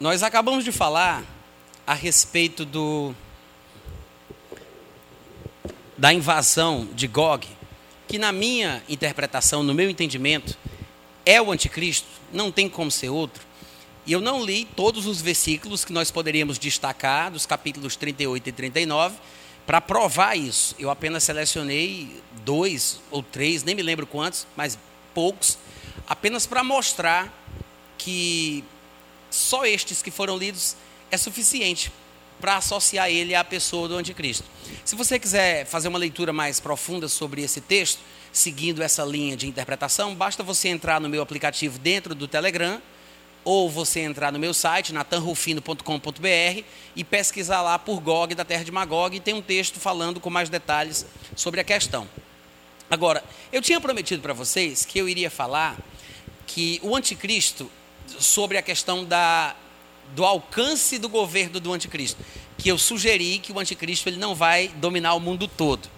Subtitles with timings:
[0.00, 1.22] Nós acabamos de falar
[1.86, 3.14] a respeito do
[5.94, 7.46] da invasão de Gog,
[8.08, 10.56] que na minha interpretação, no meu entendimento,
[11.26, 13.42] é o anticristo, não tem como ser outro.
[14.06, 18.52] E eu não li todos os versículos que nós poderíamos destacar, dos capítulos 38 e
[18.52, 19.18] 39,
[19.66, 20.74] para provar isso.
[20.78, 24.78] Eu apenas selecionei dois ou três, nem me lembro quantos, mas
[25.12, 25.58] poucos,
[26.08, 27.30] apenas para mostrar
[27.98, 28.64] que
[29.30, 30.76] só estes que foram lidos
[31.10, 31.92] é suficiente
[32.40, 34.44] para associar ele à pessoa do anticristo.
[34.84, 38.00] Se você quiser fazer uma leitura mais profunda sobre esse texto,
[38.32, 42.80] seguindo essa linha de interpretação, basta você entrar no meu aplicativo dentro do Telegram,
[43.44, 48.72] ou você entrar no meu site, natanrufino.com.br, e pesquisar lá por Gog da terra de
[48.72, 52.08] Magog, e tem um texto falando com mais detalhes sobre a questão.
[52.90, 53.22] Agora,
[53.52, 55.78] eu tinha prometido para vocês que eu iria falar
[56.46, 57.70] que o anticristo,
[58.18, 59.54] sobre a questão da,
[60.14, 62.22] do alcance do governo do anticristo,
[62.58, 65.88] que eu sugeri que o anticristo ele não vai dominar o mundo todo.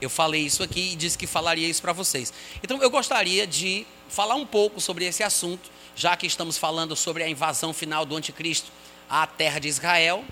[0.00, 2.32] Eu falei isso aqui e disse que falaria isso para vocês.
[2.62, 7.22] Então eu gostaria de falar um pouco sobre esse assunto, já que estamos falando sobre
[7.22, 8.70] a invasão final do anticristo
[9.08, 10.24] à terra de Israel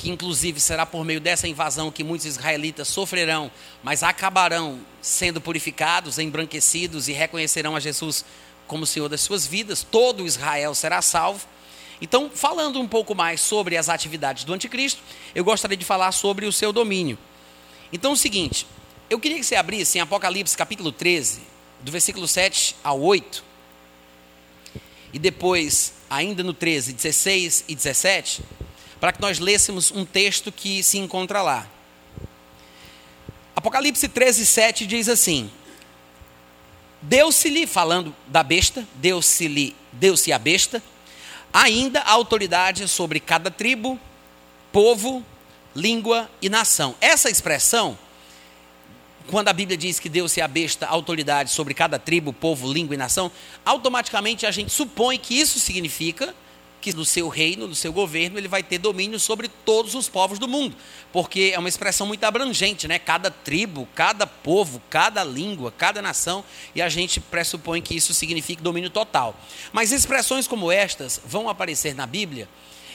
[0.00, 3.50] que inclusive será por meio dessa invasão que muitos israelitas sofrerão,
[3.82, 8.24] mas acabarão sendo purificados, embranquecidos e reconhecerão a Jesus
[8.70, 9.82] como Senhor das suas vidas.
[9.82, 11.44] Todo Israel será salvo.
[12.00, 15.02] Então, falando um pouco mais sobre as atividades do anticristo,
[15.34, 17.18] eu gostaria de falar sobre o seu domínio.
[17.92, 18.64] Então, é o seguinte,
[19.10, 21.40] eu queria que você abrisse em Apocalipse capítulo 13,
[21.80, 23.42] do versículo 7 ao 8,
[25.12, 28.42] e depois, ainda no 13, 16 e 17,
[29.00, 31.68] para que nós lêssemos um texto que se encontra lá.
[33.56, 35.50] Apocalipse 13, 7 diz assim:
[37.02, 40.82] Deu-se-lhe, falando da besta, deu-se-lhe, deu-se a besta,
[41.52, 43.98] ainda a autoridade sobre cada tribo,
[44.70, 45.24] povo,
[45.74, 46.94] língua e nação.
[47.00, 47.98] Essa expressão,
[49.28, 52.98] quando a Bíblia diz que deu-se a besta autoridade sobre cada tribo, povo, língua e
[52.98, 53.32] nação,
[53.64, 56.34] automaticamente a gente supõe que isso significa
[56.80, 60.38] que no seu reino, no seu governo, ele vai ter domínio sobre todos os povos
[60.38, 60.76] do mundo,
[61.12, 62.98] porque é uma expressão muito abrangente, né?
[62.98, 68.62] Cada tribo, cada povo, cada língua, cada nação, e a gente pressupõe que isso signifique
[68.62, 69.38] domínio total.
[69.72, 72.48] Mas expressões como estas vão aparecer na Bíblia,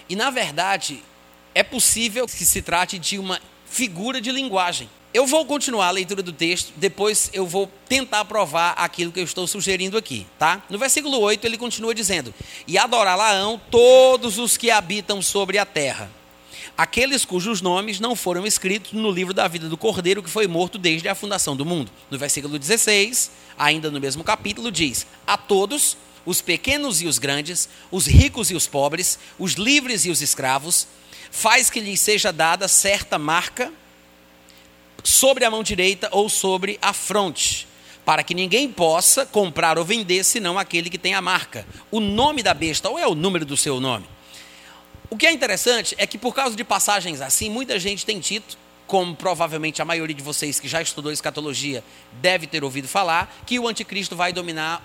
[0.09, 1.03] e na verdade
[1.53, 3.40] é possível que se trate de uma
[3.75, 4.90] figura de linguagem.
[5.13, 9.24] Eu vou continuar a leitura do texto, depois eu vou tentar provar aquilo que eu
[9.25, 10.63] estou sugerindo aqui, tá?
[10.69, 12.34] No versículo 8 ele continua dizendo:
[12.66, 16.09] E adorá-la-ão todos os que habitam sobre a terra,
[16.78, 20.78] aqueles cujos nomes não foram escritos no livro da vida do Cordeiro que foi morto
[20.78, 21.92] desde a fundação do mundo.
[22.09, 27.68] No versículo 16, ainda no mesmo capítulo, diz: A todos, os pequenos e os grandes,
[27.92, 30.88] os ricos e os pobres, os livres e os escravos,
[31.35, 33.72] faz que lhes seja dada certa marca
[35.03, 37.68] sobre a mão direita ou sobre a fronte,
[38.06, 41.68] para que ninguém possa comprar ou vender senão aquele que tem a marca.
[41.91, 44.07] O nome da besta ou é o número do seu nome.
[45.09, 48.57] O que é interessante é que por causa de passagens assim, muita gente tem dito,
[48.88, 53.59] como provavelmente a maioria de vocês que já estudou escatologia deve ter ouvido falar, que
[53.59, 54.81] o anticristo vai dominar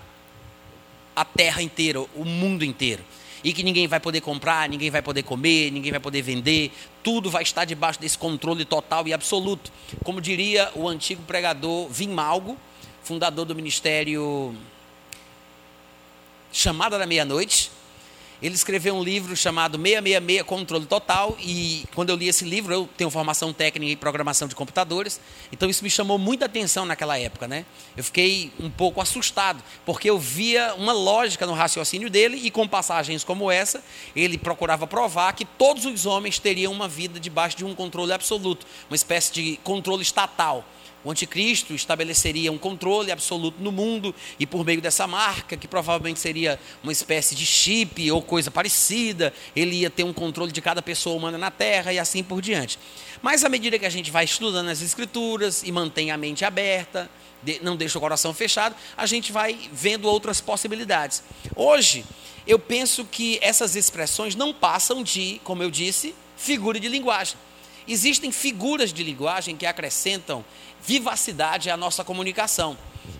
[1.15, 3.03] a terra inteira, o mundo inteiro
[3.43, 6.71] e que ninguém vai poder comprar, ninguém vai poder comer, ninguém vai poder vender,
[7.03, 9.71] tudo vai estar debaixo desse controle total e absoluto.
[10.03, 12.57] Como diria o antigo pregador Vimalgo,
[13.03, 14.55] fundador do ministério
[16.51, 17.71] Chamada da Meia-Noite,
[18.41, 22.89] ele escreveu um livro chamado 666 Controle Total e quando eu li esse livro, eu
[22.97, 25.21] tenho formação técnica em programação de computadores,
[25.51, 27.65] então isso me chamou muita atenção naquela época, né?
[27.95, 32.67] Eu fiquei um pouco assustado, porque eu via uma lógica no raciocínio dele e com
[32.67, 33.83] passagens como essa,
[34.15, 38.65] ele procurava provar que todos os homens teriam uma vida debaixo de um controle absoluto,
[38.89, 40.65] uma espécie de controle estatal.
[41.03, 46.19] O anticristo estabeleceria um controle absoluto no mundo e por meio dessa marca, que provavelmente
[46.19, 50.81] seria uma espécie de chip ou coisa parecida, ele ia ter um controle de cada
[50.81, 52.77] pessoa humana na Terra e assim por diante.
[53.21, 57.09] Mas à medida que a gente vai estudando as escrituras e mantém a mente aberta,
[57.61, 61.23] não deixa o coração fechado, a gente vai vendo outras possibilidades.
[61.55, 62.05] Hoje,
[62.45, 67.37] eu penso que essas expressões não passam de, como eu disse, figura de linguagem.
[67.87, 70.45] Existem figuras de linguagem que acrescentam
[70.85, 72.77] vivacidade à nossa comunicação.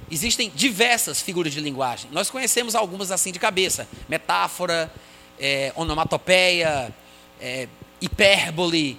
[0.09, 2.09] Existem diversas figuras de linguagem.
[2.11, 4.91] Nós conhecemos algumas assim de cabeça: metáfora,
[5.39, 6.93] é, onomatopeia,
[7.39, 7.67] é,
[8.01, 8.97] hipérbole,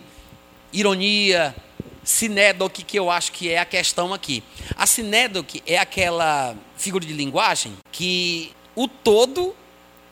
[0.73, 1.55] ironia,
[2.03, 4.43] sinédoque, que eu acho que é a questão aqui.
[4.77, 9.55] A sinédoque é aquela figura de linguagem que o todo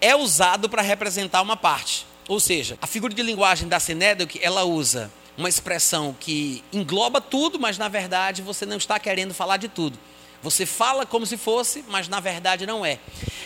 [0.01, 2.07] é usado para representar uma parte.
[2.29, 5.11] Ou seja, a figura de linguagem da Sinédoque, ela usa
[5.41, 9.99] uma expressão que engloba tudo, mas na verdade você não está querendo falar de tudo.
[10.43, 12.99] Você fala como se fosse, mas na verdade não é.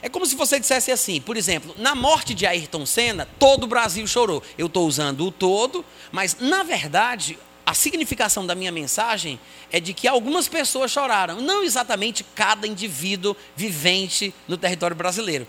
[0.03, 3.69] É como se você dissesse assim, por exemplo, na morte de Ayrton Senna, todo o
[3.69, 4.43] Brasil chorou.
[4.59, 9.39] Eu estou usando o todo, mas na verdade a significação da minha mensagem
[9.71, 15.47] é de que algumas pessoas choraram, não exatamente cada indivíduo vivente no território brasileiro.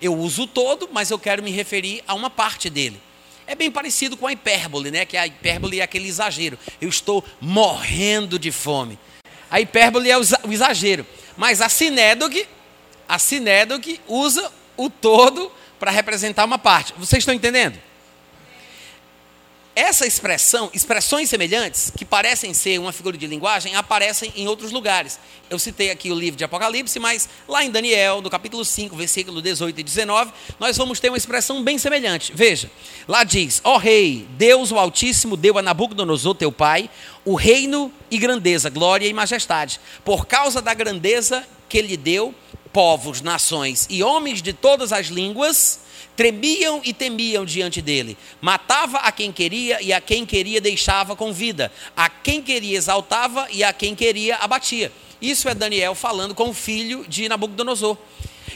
[0.00, 3.00] Eu uso o todo, mas eu quero me referir a uma parte dele.
[3.46, 5.04] É bem parecido com a hipérbole, né?
[5.04, 6.58] Que a hipérbole é aquele exagero.
[6.80, 8.98] Eu estou morrendo de fome.
[9.50, 11.06] A hipérbole é o exagero.
[11.36, 12.46] Mas a sinédoque,
[13.08, 16.94] a sinédoque usa o todo para representar uma parte.
[16.96, 17.78] Vocês estão entendendo?
[19.76, 25.18] Essa expressão, expressões semelhantes, que parecem ser uma figura de linguagem, aparecem em outros lugares.
[25.50, 29.42] Eu citei aqui o livro de Apocalipse, mas lá em Daniel, no capítulo 5, versículo
[29.42, 32.32] 18 e 19, nós vamos ter uma expressão bem semelhante.
[32.32, 32.70] Veja,
[33.08, 36.88] lá diz: Ó oh, rei, Deus o Altíssimo deu a Nabucodonosor, teu pai,
[37.24, 39.80] o reino e grandeza, glória e majestade.
[40.04, 42.32] Por causa da grandeza que lhe deu,
[42.72, 45.80] povos, nações e homens de todas as línguas
[46.16, 48.16] tremiam e temiam diante dele.
[48.40, 51.70] Matava a quem queria e a quem queria deixava com vida.
[51.96, 54.92] A quem queria exaltava e a quem queria abatia.
[55.20, 57.96] Isso é Daniel falando com o filho de Nabucodonosor.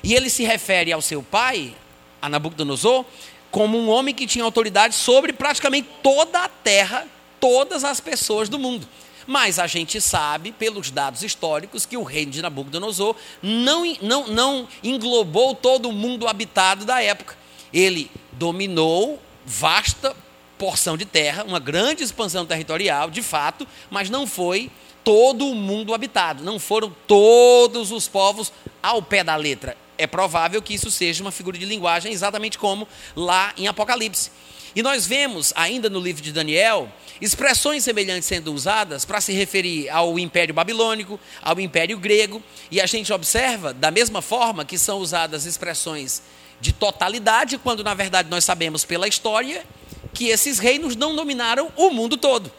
[0.02, 1.74] E ele se refere ao seu pai,
[2.20, 3.04] a Nabucodonosor,
[3.50, 7.06] como um homem que tinha autoridade sobre praticamente toda a terra,
[7.40, 8.86] todas as pessoas do mundo.
[9.26, 14.68] Mas a gente sabe, pelos dados históricos, que o reino de Nabucodonosor não, não, não
[14.82, 17.37] englobou todo o mundo habitado da época.
[17.72, 20.14] Ele dominou vasta
[20.58, 24.70] porção de terra, uma grande expansão territorial, de fato, mas não foi
[25.04, 29.76] todo o mundo habitado, não foram todos os povos ao pé da letra.
[29.96, 32.86] É provável que isso seja uma figura de linguagem exatamente como
[33.16, 34.30] lá em Apocalipse.
[34.74, 39.88] E nós vemos, ainda no livro de Daniel, expressões semelhantes sendo usadas para se referir
[39.88, 44.98] ao Império Babilônico, ao Império Grego, e a gente observa, da mesma forma que são
[44.98, 46.22] usadas expressões
[46.60, 49.64] de totalidade, quando na verdade nós sabemos pela história
[50.12, 52.50] que esses reinos não dominaram o mundo todo.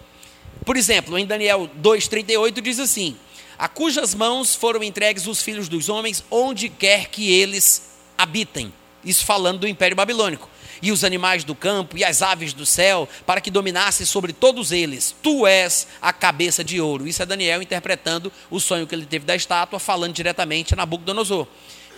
[0.66, 3.18] Por exemplo, em Daniel 2,38 diz assim:
[3.58, 8.72] A cujas mãos foram entregues os filhos dos homens, onde quer que eles habitem.
[9.04, 10.50] Isso falando do Império Babilônico.
[10.82, 14.72] E os animais do campo e as aves do céu, para que dominasse sobre todos
[14.72, 15.14] eles.
[15.22, 17.08] Tu és a cabeça de ouro.
[17.08, 21.48] Isso é Daniel interpretando o sonho que ele teve da estátua, falando diretamente a Nabucodonosor.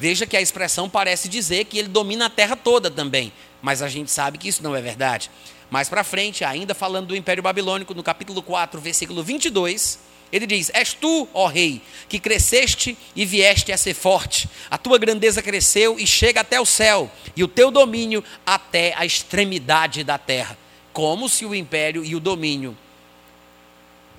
[0.02, 3.32] Veja que a expressão parece dizer que ele domina a terra toda também,
[3.62, 5.30] mas a gente sabe que isso não é verdade.
[5.70, 10.00] Mais para frente, ainda falando do Império Babilônico, no capítulo 4, versículo 22,
[10.32, 14.50] ele diz: És tu, ó rei, que cresceste e vieste a ser forte.
[14.72, 19.06] A tua grandeza cresceu e chega até o céu, e o teu domínio até a
[19.06, 20.58] extremidade da terra.
[20.92, 22.76] Como se o império e o domínio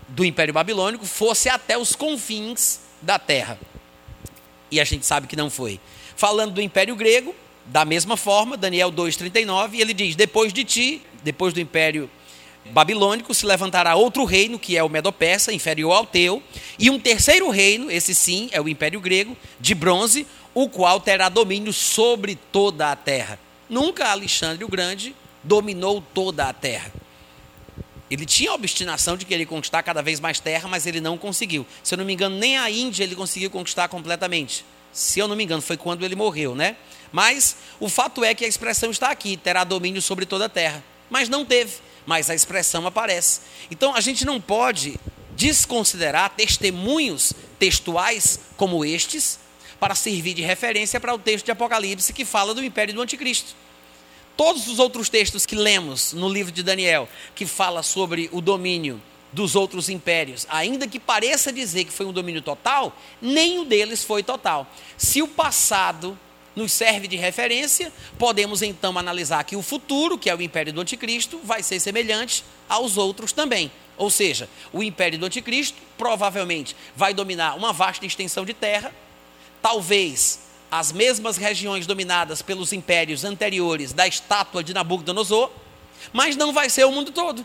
[0.07, 3.59] do Império Babilônico fosse até os confins da terra
[4.73, 5.79] e a gente sabe que não foi.
[6.17, 7.35] Falando do Império Grego,
[7.67, 12.11] da mesma forma, Daniel 2,39, ele diz: Depois de ti, depois do Império
[12.65, 16.43] Babilônico, se levantará outro reino, que é o Medo-Persa, inferior ao teu,
[16.79, 21.29] e um terceiro reino, esse sim é o Império Grego, de bronze, o qual terá
[21.29, 23.39] domínio sobre toda a terra.
[23.69, 26.93] Nunca Alexandre o Grande dominou toda a terra.
[28.13, 31.67] Ele tinha a obstinação de querer conquistar cada vez mais terra, mas ele não conseguiu.
[31.83, 34.67] Se eu não me engano, nem a Índia ele conseguiu conquistar completamente.
[34.93, 36.77] Se eu não me engano, foi quando ele morreu, né?
[37.11, 40.85] Mas o fato é que a expressão está aqui: terá domínio sobre toda a terra.
[41.09, 43.41] Mas não teve, mas a expressão aparece.
[43.71, 45.01] Então a gente não pode
[45.35, 49.39] desconsiderar testemunhos textuais como estes
[49.81, 53.57] para servir de referência para o texto de Apocalipse que fala do império do anticristo.
[54.37, 59.01] Todos os outros textos que lemos no livro de Daniel, que fala sobre o domínio
[59.33, 64.23] dos outros impérios, ainda que pareça dizer que foi um domínio total, nenhum deles foi
[64.23, 64.67] total.
[64.97, 66.19] Se o passado
[66.55, 70.81] nos serve de referência, podemos então analisar que o futuro, que é o império do
[70.81, 73.73] anticristo, vai ser semelhante aos outros também.
[73.97, 78.95] Ou seja, o império do anticristo provavelmente vai dominar uma vasta extensão de terra,
[79.63, 80.41] talvez
[80.73, 85.51] as mesmas regiões dominadas pelos impérios anteriores da estátua de Nabucodonosor,
[86.15, 87.45] mas não vai ser o mundo todo.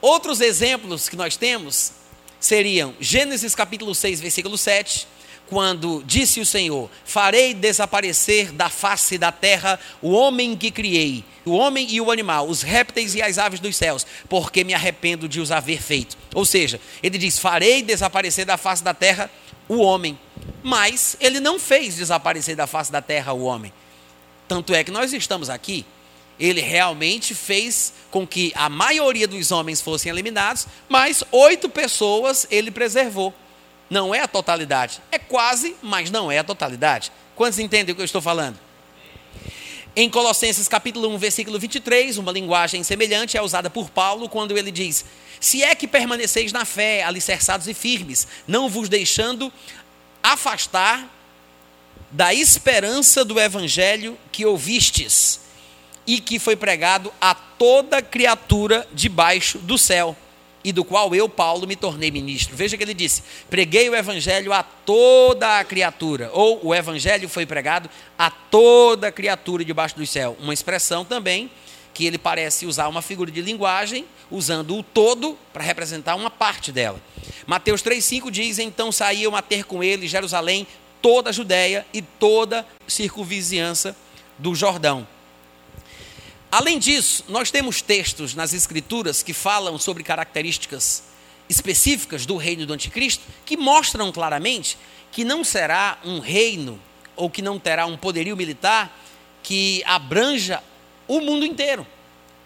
[0.00, 1.92] Outros exemplos que nós temos
[2.38, 5.08] seriam Gênesis capítulo 6, versículo 7,
[5.48, 11.50] quando disse o Senhor: Farei desaparecer da face da terra o homem que criei, o
[11.50, 15.40] homem e o animal, os répteis e as aves dos céus, porque me arrependo de
[15.40, 16.16] os haver feito.
[16.32, 19.28] Ou seja, ele diz: Farei desaparecer da face da terra
[19.68, 20.18] o homem.
[20.62, 23.72] Mas ele não fez desaparecer da face da terra o homem.
[24.48, 25.86] Tanto é que nós estamos aqui.
[26.38, 32.70] Ele realmente fez com que a maioria dos homens fossem eliminados, mas oito pessoas ele
[32.70, 33.32] preservou.
[33.88, 35.00] Não é a totalidade.
[35.12, 37.12] É quase, mas não é a totalidade.
[37.36, 38.58] Quantos entendem o que eu estou falando?
[39.96, 44.72] Em Colossenses capítulo 1, versículo 23, uma linguagem semelhante é usada por Paulo quando ele
[44.72, 45.04] diz:
[45.38, 49.52] Se é que permaneceis na fé, alicerçados e firmes, não vos deixando
[50.20, 51.08] afastar
[52.10, 55.40] da esperança do evangelho que ouvistes
[56.04, 60.16] e que foi pregado a toda criatura debaixo do céu,
[60.64, 62.56] e do qual eu, Paulo, me tornei ministro.
[62.56, 67.44] Veja que ele disse: preguei o evangelho a toda a criatura, ou o evangelho foi
[67.44, 70.36] pregado a toda criatura debaixo do céu.
[70.40, 71.50] Uma expressão também
[71.92, 76.72] que ele parece usar uma figura de linguagem, usando o todo para representar uma parte
[76.72, 77.00] dela.
[77.46, 80.66] Mateus 3,5 diz: Então saíam a ter com ele Jerusalém,
[81.02, 83.94] toda a Judéia e toda a circunvizinhança
[84.38, 85.06] do Jordão.
[86.54, 91.02] Além disso, nós temos textos nas Escrituras que falam sobre características
[91.48, 94.78] específicas do reino do Anticristo que mostram claramente
[95.10, 96.80] que não será um reino
[97.16, 98.96] ou que não terá um poderio militar
[99.42, 100.62] que abranja
[101.08, 101.84] o mundo inteiro.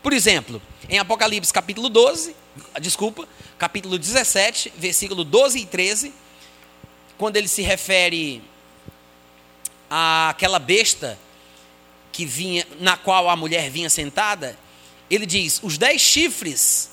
[0.02, 2.34] Por exemplo, em Apocalipse capítulo 12,
[2.80, 6.14] desculpa, capítulo 17, versículo 12 e 13,
[7.18, 8.42] quando ele se refere
[9.90, 11.18] àquela besta
[12.18, 14.58] que vinha, na qual a mulher vinha sentada,
[15.08, 16.90] ele diz: Os dez chifres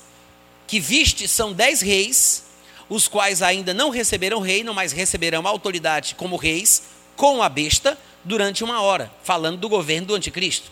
[0.68, 2.44] que viste são dez reis,
[2.88, 6.84] os quais ainda não receberam reino, mas receberão autoridade como reis
[7.16, 10.70] com a besta durante uma hora, falando do governo do anticristo.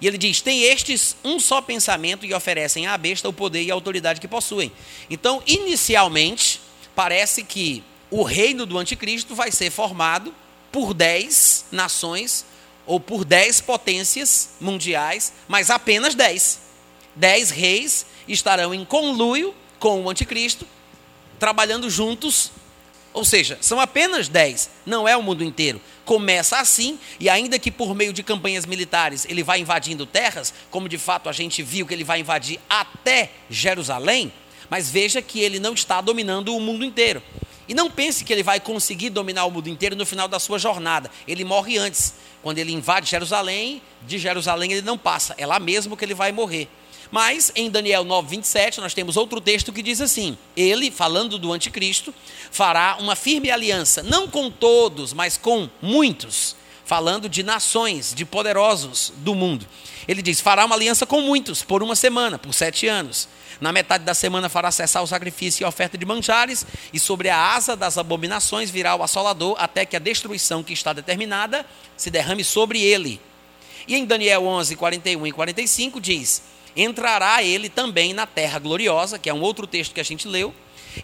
[0.00, 3.72] E ele diz: tem estes um só pensamento e oferecem à besta o poder e
[3.72, 4.70] a autoridade que possuem.
[5.10, 6.60] Então, inicialmente,
[6.94, 10.32] parece que o reino do anticristo vai ser formado
[10.70, 12.46] por dez nações
[12.86, 16.60] ou por dez potências mundiais, mas apenas dez.
[17.14, 20.66] Dez reis estarão em conluio com o anticristo,
[21.38, 22.52] trabalhando juntos,
[23.12, 25.80] ou seja, são apenas dez, não é o mundo inteiro.
[26.04, 30.88] Começa assim, e ainda que por meio de campanhas militares ele vai invadindo terras, como
[30.88, 34.32] de fato a gente viu que ele vai invadir até Jerusalém,
[34.70, 37.22] mas veja que ele não está dominando o mundo inteiro.
[37.68, 40.58] E não pense que ele vai conseguir dominar o mundo inteiro no final da sua
[40.58, 41.10] jornada.
[41.26, 42.14] Ele morre antes.
[42.42, 46.32] Quando ele invade Jerusalém, de Jerusalém ele não passa, é lá mesmo que ele vai
[46.32, 46.68] morrer.
[47.12, 51.52] Mas em Daniel 9, 27, nós temos outro texto que diz assim: Ele, falando do
[51.52, 52.12] anticristo,
[52.50, 56.56] fará uma firme aliança, não com todos, mas com muitos,
[56.92, 59.66] falando de nações, de poderosos do mundo.
[60.06, 63.26] Ele diz: fará uma aliança com muitos por uma semana, por sete anos.
[63.62, 67.30] Na metade da semana fará cessar o sacrifício e a oferta de manjares, e sobre
[67.30, 71.64] a asa das abominações virá o assolador, até que a destruição que está determinada
[71.96, 73.18] se derrame sobre ele.
[73.88, 76.42] E em Daniel 11, 41 e 45 diz:
[76.76, 80.54] Entrará ele também na terra gloriosa, que é um outro texto que a gente leu,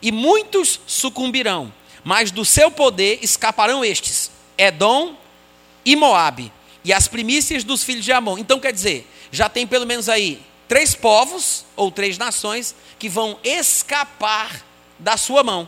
[0.03, 1.73] e muitos sucumbirão,
[2.05, 5.17] mas do seu poder escaparão estes: Edom
[5.89, 6.53] e Moabe,
[6.85, 8.37] e as primícias dos filhos de Amon.
[8.37, 13.39] Então quer dizer, já tem pelo menos aí três povos ou três nações que vão
[13.43, 14.63] escapar
[14.99, 15.67] da sua mão.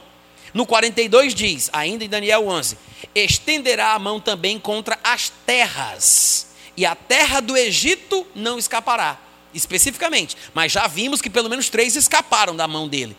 [0.53, 2.77] No 42 diz, ainda em Daniel 11:
[3.15, 9.19] estenderá a mão também contra as terras, e a terra do Egito não escapará,
[9.55, 10.37] especificamente.
[10.53, 13.17] Mas já vimos que pelo menos três escaparam da mão dele.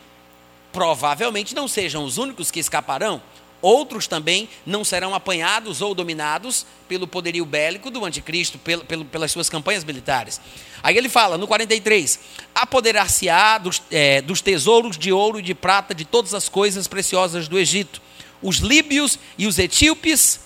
[0.71, 3.23] Provavelmente não sejam os únicos que escaparão,
[3.61, 8.59] outros também não serão apanhados ou dominados pelo poderio bélico do anticristo,
[9.09, 10.41] pelas suas campanhas militares.
[10.83, 12.19] Aí ele fala, no 43,
[12.55, 17.47] apoderar-se-á dos, é, dos tesouros de ouro e de prata de todas as coisas preciosas
[17.47, 18.01] do Egito.
[18.41, 20.39] Os líbios e os etíopes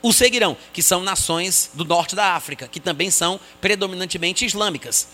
[0.00, 5.06] o seguirão, que são nações do norte da África, que também são predominantemente islâmicas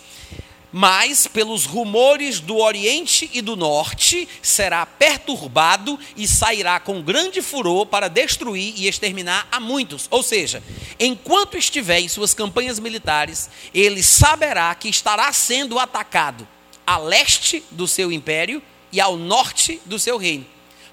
[0.73, 7.87] mas pelos rumores do Oriente e do Norte será perturbado e sairá com grande furor
[7.87, 10.07] para destruir e exterminar a muitos.
[10.11, 10.63] Ou seja,
[10.99, 16.47] enquanto estiver em suas campanhas militares, ele saberá que estará sendo atacado
[16.87, 20.47] a leste do seu império e ao norte do seu reino.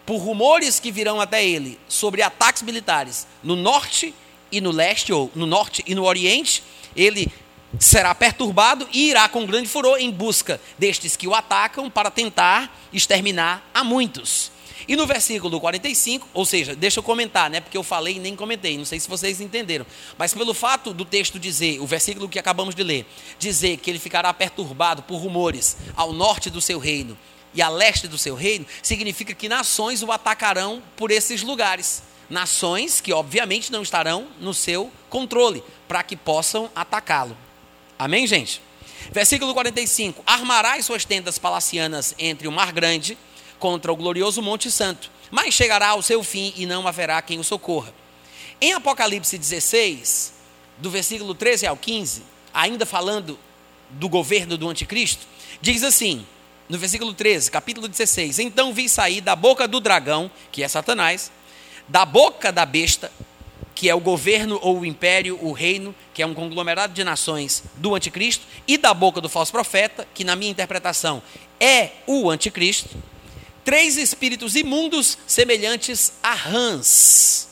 [0.06, 4.14] Por rumores que virão até ele sobre ataques militares no norte
[4.52, 6.64] e no leste, ou no norte e no oriente,
[6.96, 7.32] ele
[7.80, 12.76] será perturbado e irá com grande furor em busca destes que o atacam para tentar
[12.92, 14.52] exterminar a muitos.
[14.88, 18.36] E no versículo 45, ou seja, deixa eu comentar, né, porque eu falei e nem
[18.36, 19.86] comentei, não sei se vocês entenderam,
[20.18, 23.08] mas pelo fato do texto dizer, o versículo que acabamos de ler,
[23.40, 27.18] dizer que ele ficará perturbado por rumores ao norte do seu reino
[27.54, 32.04] e a leste do seu reino, significa que nações o atacarão por esses lugares.
[32.28, 37.38] nações que, obviamente, não estarão no seu controle, para que possam atacá-lo.
[37.98, 38.62] Amém, gente?
[39.12, 43.18] Versículo 45: Armarás suas tendas palacianas entre o mar grande
[43.60, 47.44] contra o glorioso Monte Santo, mas chegará ao seu fim e não haverá quem o
[47.44, 47.94] socorra.
[48.60, 50.34] Em Apocalipse 16,
[50.78, 52.24] do versículo 13 ao 15,
[52.54, 53.40] ainda falando
[53.90, 55.26] do governo do anticristo,
[55.62, 56.26] diz assim:
[56.68, 61.32] no versículo 13, capítulo 16: Então vi sair da boca do dragão, que é Satanás,
[61.88, 63.12] da boca da besta,
[63.76, 67.62] que é o governo ou o império, o reino, que é um conglomerado de nações
[67.76, 71.22] do anticristo, e da boca do falso profeta, que na minha interpretação
[71.60, 72.98] é o anticristo,
[73.66, 77.50] três espíritos imundos semelhantes a rãs,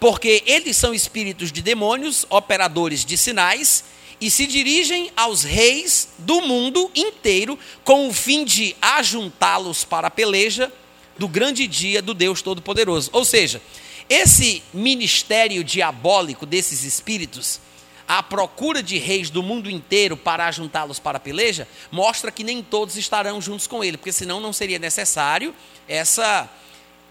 [0.00, 3.84] porque eles são espíritos de demônios, operadores de sinais,
[4.20, 10.10] e se dirigem aos reis do mundo inteiro com o fim de ajuntá-los para a
[10.10, 10.72] peleja
[11.18, 13.10] do grande dia do Deus Todo-Poderoso.
[13.12, 13.60] Ou seja,
[14.08, 17.60] esse ministério diabólico desses espíritos,
[18.06, 22.62] a procura de reis do mundo inteiro para ajuntá-los para a peleja, mostra que nem
[22.62, 25.54] todos estarão juntos com ele, porque senão não seria necessário
[25.88, 26.48] essa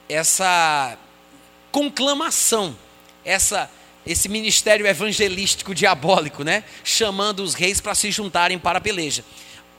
[0.07, 0.97] essa
[1.71, 2.77] conclamação,
[3.23, 3.69] essa
[4.05, 6.63] esse ministério evangelístico diabólico, né?
[6.83, 9.23] Chamando os reis para se juntarem para a peleja.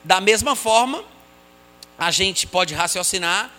[0.04, 1.04] Da mesma forma,
[1.99, 3.50] a gente pode raciocinar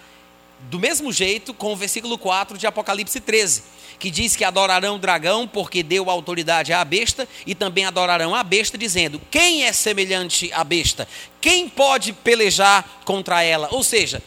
[0.69, 3.63] do mesmo jeito com o versículo 4 de Apocalipse 13,
[3.99, 8.43] que diz que adorarão o dragão porque deu autoridade à besta, e também adorarão a
[8.43, 11.07] besta, dizendo: Quem é semelhante à besta?
[11.39, 13.69] Quem pode pelejar contra ela?
[13.71, 14.21] Ou seja,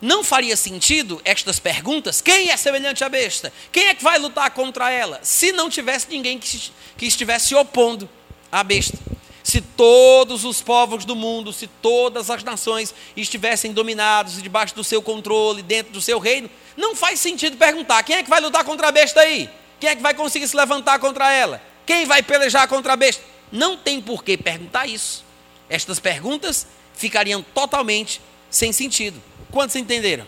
[0.00, 3.52] não faria sentido estas perguntas: quem é semelhante à besta?
[3.70, 5.20] Quem é que vai lutar contra ela?
[5.22, 8.08] Se não tivesse ninguém que, que estivesse opondo
[8.50, 8.98] à besta.
[9.42, 14.84] Se todos os povos do mundo, se todas as nações estivessem dominados e debaixo do
[14.84, 18.64] seu controle, dentro do seu reino, não faz sentido perguntar: quem é que vai lutar
[18.64, 19.48] contra a besta aí?
[19.78, 21.62] Quem é que vai conseguir se levantar contra ela?
[21.86, 23.22] Quem vai pelejar contra a besta?
[23.50, 25.24] Não tem por que perguntar isso.
[25.68, 29.20] Estas perguntas ficariam totalmente sem sentido.
[29.50, 30.26] Quantos entenderam?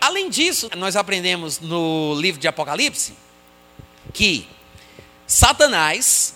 [0.00, 3.14] Além disso, nós aprendemos no livro de Apocalipse
[4.12, 4.46] que
[5.26, 6.34] Satanás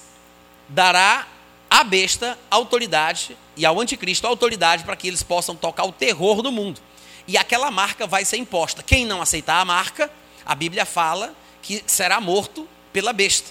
[0.68, 1.26] dará
[1.70, 6.50] à besta autoridade e ao anticristo autoridade para que eles possam tocar o terror no
[6.50, 6.80] mundo.
[7.26, 8.82] E aquela marca vai ser imposta.
[8.82, 10.10] Quem não aceitar a marca,
[10.46, 13.50] a Bíblia fala que será morto pela besta.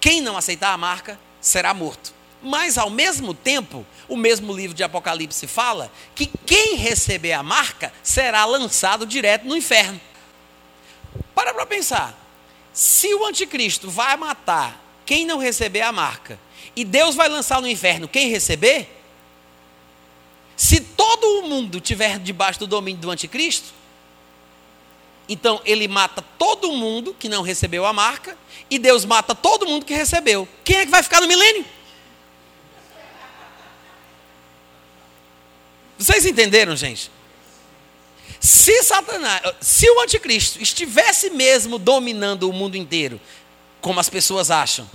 [0.00, 2.12] Quem não aceitar a marca será morto.
[2.42, 7.92] Mas, ao mesmo tempo, o mesmo livro de Apocalipse fala que quem receber a marca
[8.02, 10.00] será lançado direto no inferno.
[11.34, 12.16] Para para pensar.
[12.72, 16.38] Se o anticristo vai matar quem não receber a marca,
[16.78, 18.88] e Deus vai lançar no inferno quem receber,
[20.56, 23.74] se todo o mundo tiver debaixo do domínio do anticristo,
[25.28, 28.38] então ele mata todo mundo que não recebeu a marca,
[28.70, 30.46] e Deus mata todo mundo que recebeu.
[30.62, 31.64] Quem é que vai ficar no milênio?
[35.98, 37.10] Vocês entenderam, gente?
[38.38, 43.20] Se Satanás, se o anticristo estivesse mesmo dominando o mundo inteiro,
[43.80, 44.88] como as pessoas acham,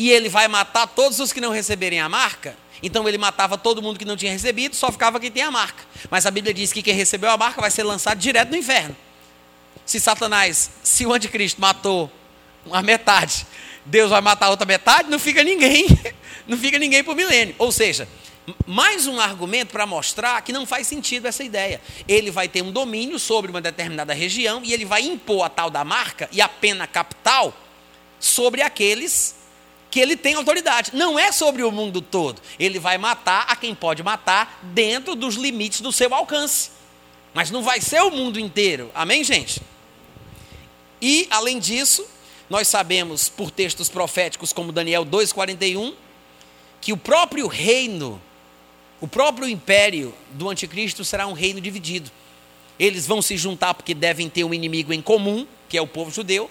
[0.00, 3.82] e ele vai matar todos os que não receberem a marca, então ele matava todo
[3.82, 5.84] mundo que não tinha recebido, só ficava quem tem a marca.
[6.08, 8.96] Mas a Bíblia diz que quem recebeu a marca vai ser lançado direto no inferno.
[9.84, 12.10] Se Satanás, se o anticristo matou
[12.64, 13.46] uma metade,
[13.84, 15.86] Deus vai matar a outra metade, não fica ninguém,
[16.48, 17.54] não fica ninguém por milênio.
[17.58, 18.08] Ou seja,
[18.66, 21.78] mais um argumento para mostrar que não faz sentido essa ideia.
[22.08, 25.68] Ele vai ter um domínio sobre uma determinada região e ele vai impor a tal
[25.68, 27.54] da marca e a pena capital
[28.18, 29.39] sobre aqueles
[29.90, 30.92] que ele tem autoridade.
[30.94, 32.40] Não é sobre o mundo todo.
[32.58, 36.70] Ele vai matar a quem pode matar dentro dos limites do seu alcance.
[37.34, 38.90] Mas não vai ser o mundo inteiro.
[38.94, 39.60] Amém, gente?
[41.00, 42.06] E, além disso,
[42.48, 45.94] nós sabemos por textos proféticos como Daniel 2,41,
[46.80, 48.20] que o próprio reino
[49.00, 52.10] o próprio império do anticristo será um reino dividido.
[52.78, 56.10] Eles vão se juntar porque devem ter um inimigo em comum, que é o povo
[56.10, 56.50] judeu,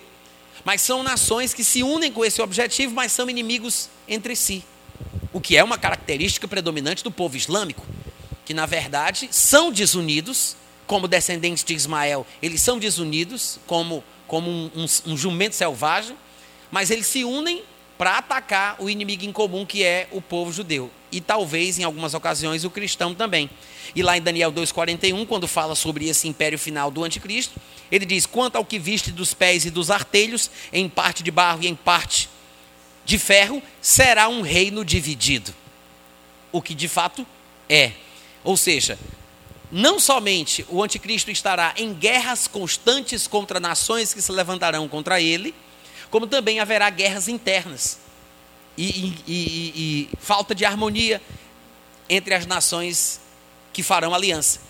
[0.64, 4.64] mas são nações que se unem com esse objetivo, mas são inimigos entre si.
[5.32, 7.86] O que é uma característica predominante do povo islâmico,
[8.46, 10.56] que na verdade são desunidos,
[10.88, 16.18] como descendentes de Ismael, eles são desunidos como, como um, um, um jumento selvagem,
[16.72, 17.64] mas eles se unem
[17.96, 20.90] para atacar o inimigo em comum que é o povo judeu.
[21.12, 23.50] E talvez, em algumas ocasiões, o cristão também.
[23.94, 27.60] E lá em Daniel 2,41, quando fala sobre esse império final do anticristo,
[27.92, 31.64] ele diz: Quanto ao que viste dos pés e dos artelhos, em parte de barro
[31.64, 32.30] e em parte
[33.06, 35.54] de ferro, será um reino dividido.
[36.52, 37.26] O que de fato
[37.68, 37.92] é.
[38.44, 38.98] Ou seja,
[39.72, 45.54] não somente o anticristo estará em guerras constantes contra nações que se levantarão contra ele,
[46.10, 48.00] como também haverá guerras internas
[48.78, 51.22] e, e, e, e falta de harmonia
[52.10, 53.20] entre as nações
[53.72, 54.62] que farão aliança.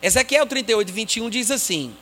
[0.00, 1.94] Ezequiel 38, 21 diz assim: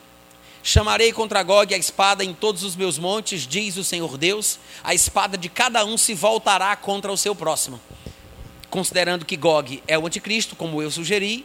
[0.66, 4.94] Chamarei contra Gog a espada em todos os meus montes, diz o Senhor Deus, a
[4.94, 7.78] espada de cada um se voltará contra o seu próximo.
[8.70, 11.44] Considerando que Gog é o anticristo, como eu sugeri,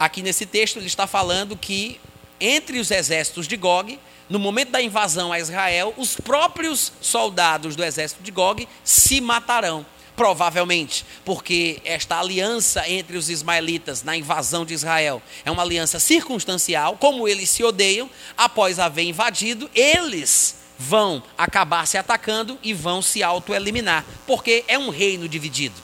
[0.00, 2.00] aqui nesse texto ele está falando que
[2.40, 7.84] entre os exércitos de Gog, no momento da invasão a Israel, os próprios soldados do
[7.84, 9.86] exército de Gog se matarão.
[10.16, 16.96] Provavelmente, porque esta aliança entre os ismaelitas na invasão de Israel é uma aliança circunstancial,
[16.96, 23.22] como eles se odeiam, após haver invadido, eles vão acabar se atacando e vão se
[23.22, 25.74] autoeliminar, porque é um reino dividido.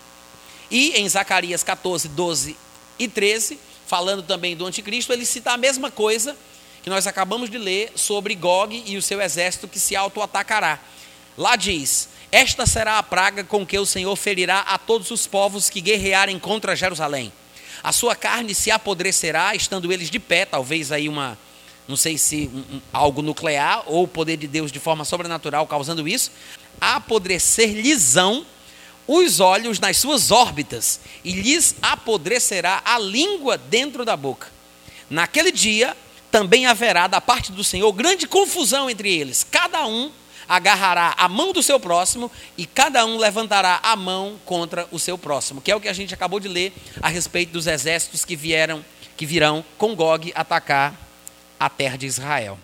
[0.70, 2.56] E em Zacarias 14, 12
[2.98, 6.34] e 13, falando também do anticristo, ele cita a mesma coisa
[6.82, 10.80] que nós acabamos de ler sobre Gog e o seu exército que se autoatacará.
[11.36, 15.68] Lá diz: esta será a praga com que o Senhor ferirá a todos os povos
[15.68, 17.30] que guerrearem contra Jerusalém.
[17.82, 21.38] A sua carne se apodrecerá, estando eles de pé, talvez aí uma,
[21.86, 25.66] não sei se um, um, algo nuclear ou o poder de Deus de forma sobrenatural
[25.66, 26.32] causando isso.
[26.80, 28.46] Apodrecer-lhes-ão
[29.06, 34.48] os olhos nas suas órbitas, e lhes apodrecerá a língua dentro da boca.
[35.10, 35.94] Naquele dia
[36.30, 40.10] também haverá da parte do Senhor grande confusão entre eles, cada um
[40.52, 45.16] agarrará a mão do seu próximo e cada um levantará a mão contra o seu
[45.16, 48.36] próximo, que é o que a gente acabou de ler a respeito dos exércitos que
[48.36, 48.84] vieram,
[49.16, 50.94] que virão com Gog atacar
[51.58, 52.58] a terra de Israel.